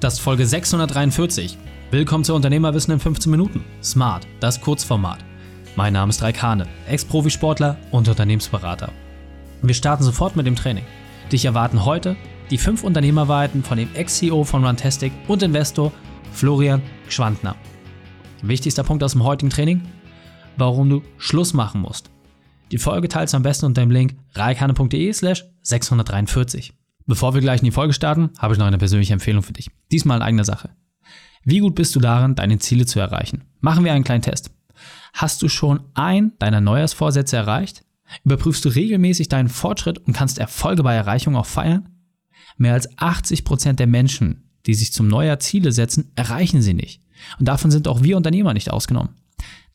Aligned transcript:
Das 0.00 0.14
ist 0.14 0.20
Folge 0.20 0.46
643. 0.46 1.58
Willkommen 1.90 2.22
zu 2.22 2.32
Unternehmerwissen 2.32 2.94
in 2.94 3.00
15 3.00 3.32
Minuten. 3.32 3.64
Smart, 3.82 4.28
das 4.38 4.60
Kurzformat. 4.60 5.18
Mein 5.74 5.92
Name 5.92 6.10
ist 6.10 6.22
Raik 6.22 6.40
Hane, 6.40 6.68
Ex-Profisportler 6.86 7.76
und 7.90 8.06
Unternehmensberater. 8.06 8.92
Wir 9.60 9.74
starten 9.74 10.04
sofort 10.04 10.36
mit 10.36 10.46
dem 10.46 10.54
Training. 10.54 10.84
Dich 11.32 11.46
erwarten 11.46 11.84
heute 11.84 12.14
die 12.48 12.58
fünf 12.58 12.84
Unternehmerweiten 12.84 13.64
von 13.64 13.76
dem 13.76 13.92
Ex-CEO 13.92 14.44
von 14.44 14.64
Runtastic 14.64 15.12
und 15.26 15.42
Investor 15.42 15.90
Florian 16.32 16.80
Schwandner. 17.08 17.56
Wichtigster 18.42 18.84
Punkt 18.84 19.02
aus 19.02 19.12
dem 19.12 19.24
heutigen 19.24 19.50
Training? 19.50 19.82
Warum 20.56 20.88
du 20.88 21.02
Schluss 21.16 21.54
machen 21.54 21.80
musst. 21.80 22.08
Die 22.70 22.78
Folge 22.78 23.08
teilst 23.08 23.34
du 23.34 23.36
am 23.36 23.42
besten 23.42 23.66
unter 23.66 23.80
dem 23.80 23.90
Link 23.90 24.14
reikane.de 24.34 25.12
slash 25.12 25.44
643. 25.62 26.72
Bevor 27.08 27.32
wir 27.32 27.40
gleich 27.40 27.60
in 27.60 27.64
die 27.64 27.70
Folge 27.70 27.94
starten, 27.94 28.28
habe 28.38 28.52
ich 28.52 28.58
noch 28.58 28.66
eine 28.66 28.76
persönliche 28.76 29.14
Empfehlung 29.14 29.42
für 29.42 29.54
dich. 29.54 29.70
Diesmal 29.90 30.18
in 30.18 30.22
eigener 30.22 30.44
Sache. 30.44 30.68
Wie 31.42 31.60
gut 31.60 31.74
bist 31.74 31.96
du 31.96 32.00
darin, 32.00 32.34
deine 32.34 32.58
Ziele 32.58 32.84
zu 32.84 33.00
erreichen? 33.00 33.44
Machen 33.60 33.82
wir 33.82 33.94
einen 33.94 34.04
kleinen 34.04 34.20
Test. 34.20 34.50
Hast 35.14 35.40
du 35.40 35.48
schon 35.48 35.80
ein 35.94 36.32
deiner 36.38 36.60
Neujahrsvorsätze 36.60 37.38
erreicht? 37.38 37.82
Überprüfst 38.24 38.62
du 38.62 38.68
regelmäßig 38.68 39.30
deinen 39.30 39.48
Fortschritt 39.48 40.06
und 40.06 40.12
kannst 40.12 40.38
Erfolge 40.38 40.82
bei 40.82 40.94
Erreichung 40.94 41.34
auch 41.34 41.46
feiern? 41.46 41.88
Mehr 42.58 42.74
als 42.74 42.90
80 42.98 43.46
Prozent 43.46 43.80
der 43.80 43.86
Menschen, 43.86 44.50
die 44.66 44.74
sich 44.74 44.92
zum 44.92 45.08
Neujahr 45.08 45.38
Ziele 45.38 45.72
setzen, 45.72 46.12
erreichen 46.14 46.60
sie 46.60 46.74
nicht. 46.74 47.00
Und 47.38 47.48
davon 47.48 47.70
sind 47.70 47.88
auch 47.88 48.02
wir 48.02 48.18
Unternehmer 48.18 48.52
nicht 48.52 48.70
ausgenommen. 48.70 49.14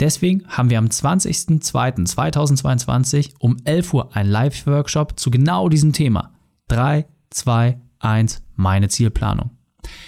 Deswegen 0.00 0.48
haben 0.48 0.70
wir 0.70 0.78
am 0.78 0.86
20.02.2022 0.86 3.34
um 3.38 3.58
11 3.64 3.92
Uhr 3.92 4.16
einen 4.16 4.30
Live-Workshop 4.30 5.20
zu 5.20 5.30
genau 5.30 5.68
diesem 5.68 5.92
Thema. 5.92 6.32
Drei 6.68 7.04
2, 7.30 7.78
1, 8.00 8.42
meine 8.56 8.88
Zielplanung. 8.88 9.50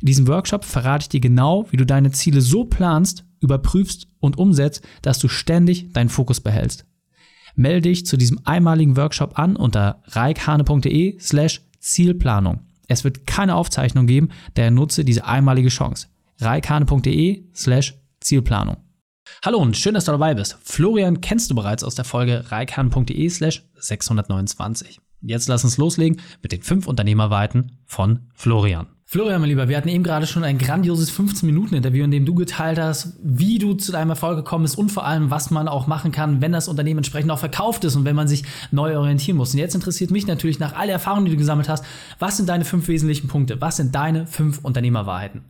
In 0.00 0.06
diesem 0.06 0.26
Workshop 0.28 0.64
verrate 0.64 1.04
ich 1.04 1.08
dir 1.08 1.20
genau, 1.20 1.66
wie 1.70 1.76
du 1.76 1.86
deine 1.86 2.10
Ziele 2.10 2.40
so 2.40 2.64
planst, 2.64 3.24
überprüfst 3.40 4.06
und 4.20 4.38
umsetzt, 4.38 4.82
dass 5.02 5.18
du 5.18 5.28
ständig 5.28 5.92
deinen 5.92 6.08
Fokus 6.08 6.40
behältst. 6.40 6.84
Melde 7.54 7.82
dich 7.82 8.06
zu 8.06 8.16
diesem 8.16 8.40
einmaligen 8.44 8.96
Workshop 8.96 9.38
an 9.38 9.56
unter 9.56 10.02
reikhane.de 10.06 11.18
slash 11.20 11.60
Zielplanung. 11.80 12.60
Es 12.88 13.04
wird 13.04 13.26
keine 13.26 13.56
Aufzeichnung 13.56 14.06
geben, 14.06 14.30
daher 14.54 14.70
nutze 14.70 15.04
diese 15.04 15.24
einmalige 15.24 15.68
Chance. 15.68 16.08
reikhane.de 16.40 17.44
slash 17.54 17.94
Zielplanung. 18.20 18.76
Hallo 19.44 19.58
und 19.58 19.76
schön, 19.76 19.94
dass 19.94 20.04
du 20.04 20.12
dabei 20.12 20.34
bist. 20.34 20.58
Florian 20.62 21.20
kennst 21.20 21.50
du 21.50 21.54
bereits 21.54 21.84
aus 21.84 21.94
der 21.94 22.04
Folge 22.04 22.50
reikhane.de 22.50 23.28
slash 23.28 23.64
629. 23.76 25.00
Jetzt 25.22 25.48
lass 25.48 25.64
uns 25.64 25.78
loslegen 25.78 26.20
mit 26.42 26.52
den 26.52 26.62
fünf 26.62 26.86
Unternehmerweiten 26.86 27.78
von 27.86 28.20
Florian. 28.34 28.88
Florian, 29.12 29.42
mein 29.42 29.50
Lieber, 29.50 29.68
wir 29.68 29.76
hatten 29.76 29.90
eben 29.90 30.02
gerade 30.02 30.26
schon 30.26 30.42
ein 30.42 30.56
grandioses 30.56 31.12
15-Minuten-Interview, 31.12 32.02
in 32.04 32.10
dem 32.10 32.24
du 32.24 32.34
geteilt 32.34 32.78
hast, 32.78 33.18
wie 33.22 33.58
du 33.58 33.74
zu 33.74 33.92
deinem 33.92 34.08
Erfolg 34.08 34.36
gekommen 34.36 34.64
bist 34.64 34.78
und 34.78 34.90
vor 34.90 35.04
allem, 35.04 35.30
was 35.30 35.50
man 35.50 35.68
auch 35.68 35.86
machen 35.86 36.12
kann, 36.12 36.40
wenn 36.40 36.50
das 36.50 36.66
Unternehmen 36.66 36.98
entsprechend 36.98 37.30
auch 37.30 37.38
verkauft 37.38 37.84
ist 37.84 37.94
und 37.94 38.06
wenn 38.06 38.16
man 38.16 38.26
sich 38.26 38.42
neu 38.70 38.96
orientieren 38.96 39.36
muss. 39.36 39.52
Und 39.52 39.58
jetzt 39.58 39.74
interessiert 39.74 40.10
mich 40.10 40.26
natürlich 40.26 40.58
nach 40.58 40.74
all 40.74 40.86
der 40.86 40.94
Erfahrung, 40.94 41.26
die 41.26 41.30
du 41.30 41.36
gesammelt 41.36 41.68
hast, 41.68 41.84
was 42.18 42.38
sind 42.38 42.48
deine 42.48 42.64
fünf 42.64 42.88
wesentlichen 42.88 43.28
Punkte? 43.28 43.60
Was 43.60 43.76
sind 43.76 43.94
deine 43.94 44.26
fünf 44.26 44.64
Unternehmerwahrheiten? 44.64 45.44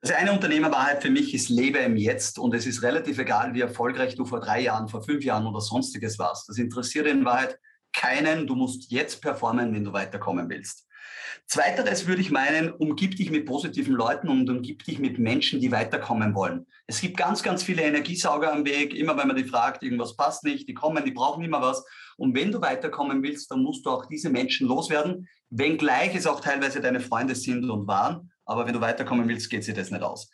Also 0.00 0.14
eine 0.14 0.32
Unternehmerwahrheit 0.32 1.02
für 1.02 1.10
mich 1.10 1.34
ist, 1.34 1.50
lebe 1.50 1.78
im 1.80 1.96
Jetzt 1.96 2.38
und 2.38 2.54
es 2.54 2.66
ist 2.66 2.82
relativ 2.82 3.18
egal, 3.18 3.52
wie 3.52 3.60
erfolgreich 3.60 4.14
du 4.14 4.24
vor 4.24 4.40
drei 4.40 4.62
Jahren, 4.62 4.88
vor 4.88 5.02
fünf 5.02 5.24
Jahren 5.24 5.46
oder 5.46 5.60
sonstiges 5.60 6.18
warst. 6.18 6.48
Das 6.48 6.56
interessiert 6.56 7.06
in 7.06 7.26
Wahrheit 7.26 7.58
keinen, 7.98 8.46
du 8.46 8.54
musst 8.54 8.90
jetzt 8.90 9.20
performen, 9.20 9.74
wenn 9.74 9.84
du 9.84 9.92
weiterkommen 9.92 10.48
willst. 10.48 10.86
Zweiteres 11.46 12.06
würde 12.06 12.20
ich 12.20 12.30
meinen, 12.30 12.70
umgib 12.70 13.16
dich 13.16 13.30
mit 13.30 13.46
positiven 13.46 13.94
Leuten 13.94 14.28
und 14.28 14.48
umgib 14.50 14.84
dich 14.84 14.98
mit 14.98 15.18
Menschen, 15.18 15.60
die 15.60 15.72
weiterkommen 15.72 16.34
wollen. 16.34 16.66
Es 16.86 17.00
gibt 17.00 17.16
ganz, 17.16 17.42
ganz 17.42 17.62
viele 17.62 17.82
Energiesauger 17.82 18.52
am 18.52 18.64
Weg. 18.64 18.94
Immer 18.94 19.16
wenn 19.16 19.28
man 19.28 19.36
die 19.36 19.44
fragt, 19.44 19.82
irgendwas 19.82 20.14
passt 20.14 20.44
nicht, 20.44 20.68
die 20.68 20.74
kommen, 20.74 21.04
die 21.04 21.10
brauchen 21.10 21.42
immer 21.42 21.60
was. 21.60 21.84
Und 22.18 22.34
wenn 22.34 22.52
du 22.52 22.60
weiterkommen 22.60 23.22
willst, 23.22 23.50
dann 23.50 23.62
musst 23.62 23.86
du 23.86 23.90
auch 23.90 24.06
diese 24.06 24.30
Menschen 24.30 24.68
loswerden, 24.68 25.26
wenngleich 25.50 26.14
es 26.14 26.26
auch 26.26 26.40
teilweise 26.40 26.80
deine 26.80 27.00
Freunde 27.00 27.34
sind 27.34 27.68
und 27.68 27.86
waren. 27.86 28.30
Aber 28.44 28.66
wenn 28.66 28.74
du 28.74 28.80
weiterkommen 28.80 29.28
willst, 29.28 29.50
geht 29.50 29.64
sich 29.64 29.74
das 29.74 29.90
nicht 29.90 30.02
aus. 30.02 30.30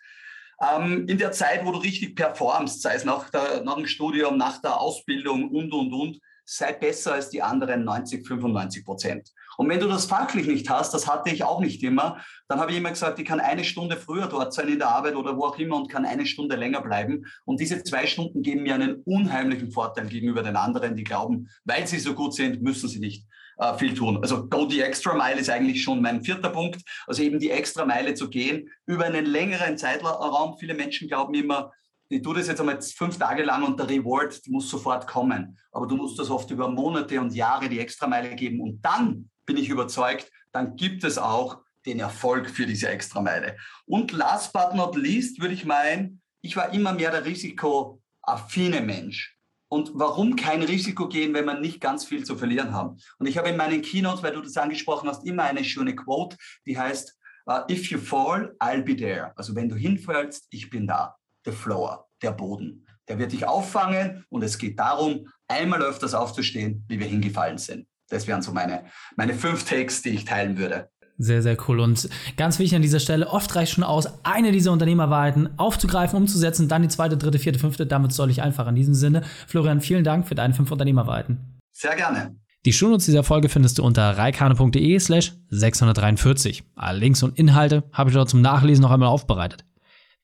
Ähm, 0.61 1.07
in 1.09 1.19
der 1.19 1.33
Zeit, 1.33 1.65
wo 1.65 1.73
du 1.73 1.79
richtig 1.79 2.17
performst, 2.17 2.83
sei 2.83 2.95
es 2.95 3.05
nach, 3.05 3.31
der, 3.31 3.63
nach 3.65 3.77
dem 3.77 3.87
Studium, 3.87 4.37
nach 4.37 4.61
der 4.61 4.81
Ausbildung 4.81 5.51
und, 5.51 5.73
und, 5.73 5.93
und, 5.93 6.21
sei 6.45 6.73
besser 6.73 7.15
als 7.15 7.31
die 7.31 7.43
anderen 7.43 7.85
90, 7.85 8.27
95 8.27 8.85
Prozent. 8.85 9.31
Und 9.57 9.69
wenn 9.69 9.81
du 9.81 9.89
das 9.89 10.07
fachlich 10.07 10.47
nicht 10.47 10.69
hast, 10.69 10.93
das 10.95 11.07
hatte 11.07 11.31
ich 11.31 11.45
auch 11.45 11.61
nicht 11.61 11.83
immer, 11.83 12.19
dann 12.49 12.59
habe 12.59 12.73
ich 12.73 12.79
immer 12.79 12.91
gesagt, 12.91 13.19
ich 13.19 13.25
kann 13.25 13.41
eine 13.41 13.65
Stunde 13.65 13.97
früher 13.97 14.27
dort 14.27 14.53
sein 14.53 14.69
in 14.69 14.79
der 14.79 14.89
Arbeit 14.89 15.15
oder 15.15 15.37
wo 15.37 15.45
auch 15.45 15.59
immer 15.59 15.77
und 15.77 15.91
kann 15.91 16.05
eine 16.05 16.27
Stunde 16.27 16.57
länger 16.57 16.81
bleiben. 16.81 17.27
Und 17.45 17.61
diese 17.61 17.83
zwei 17.85 18.07
Stunden 18.07 18.43
geben 18.43 18.65
mir 18.65 18.75
einen 18.75 19.03
unheimlichen 19.05 19.71
Vorteil 19.71 20.07
gegenüber 20.07 20.43
den 20.43 20.57
anderen, 20.57 20.97
die 20.97 21.05
glauben, 21.05 21.49
weil 21.65 21.87
sie 21.87 21.99
so 21.99 22.15
gut 22.15 22.35
sind, 22.35 22.63
müssen 22.63 22.89
sie 22.89 22.99
nicht 22.99 23.27
äh, 23.59 23.77
viel 23.79 23.95
tun. 23.95 24.19
Also 24.21 24.47
go 24.49 24.69
the 24.69 24.81
extra 24.81 25.15
mile 25.15 25.41
ist 25.41 25.51
eigentlich 25.51 25.83
schon 25.83 26.03
mein 26.03 26.23
vierter 26.23 26.51
Punkt. 26.51 26.83
Also 27.07 27.23
eben 27.23 27.39
die 27.39 27.51
extra 27.51 27.85
Meile 27.85 28.15
zu 28.15 28.29
gehen 28.29 28.69
über 28.87 29.05
einen 29.05 29.27
längeren 29.27 29.79
Zeitraum. 29.79 30.57
Viele 30.59 30.75
Menschen 30.75 31.09
glauben 31.09 31.35
immer, 31.35 31.73
ich 32.15 32.23
tue 32.23 32.37
das 32.37 32.47
jetzt 32.47 32.61
einmal 32.61 32.81
fünf 32.81 33.19
Tage 33.19 33.43
lang 33.43 33.65
und 33.65 33.79
der 33.79 33.89
Reward 33.89 34.41
muss 34.47 34.71
sofort 34.71 35.07
kommen. 35.09 35.59
Aber 35.73 35.89
du 35.89 35.97
musst 35.97 36.17
das 36.17 36.31
oft 36.31 36.49
über 36.49 36.69
Monate 36.69 37.21
und 37.21 37.35
Jahre 37.35 37.69
die 37.69 37.81
Extrameile 37.81 38.37
geben. 38.37 38.61
Und 38.61 38.81
dann 38.83 39.31
bin 39.47 39.57
ich 39.57 39.69
überzeugt, 39.69 40.31
dann 40.53 40.77
gibt 40.77 41.03
es 41.03 41.19
auch 41.19 41.59
den 41.85 41.99
Erfolg 41.99 42.49
für 42.49 42.67
diese 42.67 42.89
Extrameile. 42.89 43.57
Und 43.87 44.13
last 44.13 44.53
but 44.53 44.75
not 44.75 44.95
least 44.95 45.41
würde 45.41 45.55
ich 45.55 45.65
meinen, 45.65 46.23
ich 46.41 46.57
war 46.57 46.73
immer 46.73 46.93
mehr 46.93 47.11
der 47.11 47.25
risikoaffine 47.25 48.81
Mensch. 48.81 49.37
Und 49.69 49.91
warum 49.95 50.37
kein 50.37 50.63
Risiko 50.63 51.09
gehen, 51.09 51.35
wenn 51.35 51.45
man 51.45 51.61
nicht 51.61 51.81
ganz 51.81 52.05
viel 52.05 52.25
zu 52.25 52.39
verlieren 52.39 52.73
haben? 52.73 52.97
Und 53.19 53.27
ich 53.27 53.39
habe 53.39 53.49
in 53.49 53.57
meinen 53.57 53.83
Keynotes, 53.83 54.23
weil 54.23 54.35
du 54.35 54.41
das 54.41 54.57
angesprochen 54.57 55.09
hast, 55.09 55.27
immer 55.27 55.43
eine 55.43 55.65
schöne 55.65 55.97
Quote, 55.97 56.37
die 56.65 56.79
heißt, 56.79 57.19
uh, 57.51 57.63
if 57.69 57.91
you 57.91 57.99
fall, 57.99 58.55
I'll 58.61 58.83
be 58.83 58.95
there. 58.95 59.33
Also 59.37 59.57
wenn 59.57 59.69
du 59.69 59.75
hinfällst, 59.75 60.47
ich 60.51 60.71
bin 60.71 60.87
da 60.87 61.17
the 61.45 61.53
floor, 61.53 62.09
der 62.23 62.33
Boden. 62.33 62.87
Der 63.09 63.19
wird 63.19 63.33
dich 63.33 63.47
auffangen 63.47 64.25
und 64.31 64.43
es 64.43 64.59
geht 64.59 64.79
darum, 64.79 65.27
einmal 65.49 65.83
öfters 65.83 66.15
aufzustehen, 66.15 66.85
wie 66.89 66.99
wir 66.99 67.07
hingefallen 67.07 67.59
sind. 67.59 67.87
Das 68.09 68.27
wären 68.27 68.43
so 68.43 68.53
meine, 68.53 68.85
meine 69.17 69.35
fünf 69.35 69.65
Takes, 69.65 70.03
die 70.03 70.11
ich 70.11 70.25
teilen 70.25 70.59
würde. 70.59 70.89
Sehr, 71.17 71.43
sehr 71.43 71.57
cool. 71.69 71.81
Und 71.81 72.09
ganz 72.37 72.59
wichtig 72.59 72.75
an 72.75 72.83
dieser 72.83 72.99
Stelle, 72.99 73.29
oft 73.29 73.55
reicht 73.55 73.73
schon 73.73 73.85
aus, 73.85 74.09
eine 74.25 74.51
dieser 74.51 74.73
Unternehmerwahrheiten 74.73 75.59
aufzugreifen, 75.59 76.17
umzusetzen, 76.17 76.69
dann 76.69 76.83
die 76.83 76.89
zweite, 76.89 77.17
dritte, 77.17 77.39
vierte, 77.39 77.59
fünfte. 77.59 77.87
Damit 77.87 78.13
soll 78.13 78.31
ich 78.31 78.43
einfach 78.43 78.67
in 78.67 78.75
diesem 78.75 78.95
Sinne. 78.95 79.23
Florian, 79.47 79.81
vielen 79.81 80.03
Dank 80.03 80.27
für 80.27 80.35
deine 80.35 80.55
fünf 80.55 80.73
Unternehmerwahrheiten. 80.73 81.61
Sehr 81.71 81.95
gerne. 81.95 82.37
Die 82.65 82.73
Shownotes 82.73 83.05
dieser 83.05 83.23
Folge 83.23 83.49
findest 83.49 83.79
du 83.79 83.85
unter 83.85 84.17
reikane.de 84.17 84.99
slash 84.99 85.35
643. 85.51 86.65
Alle 86.75 86.99
Links 86.99 87.23
und 87.23 87.39
Inhalte 87.39 87.85
habe 87.93 88.11
ich 88.11 88.17
dort 88.17 88.31
zum 88.31 88.41
Nachlesen 88.41 88.83
noch 88.83 88.91
einmal 88.91 89.11
aufbereitet. 89.11 89.65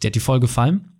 Dir 0.03 0.09
hat 0.09 0.15
die 0.15 0.21
Folge 0.21 0.47
gefallen? 0.47 1.00